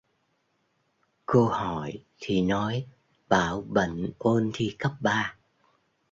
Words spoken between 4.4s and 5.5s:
thi cấp ba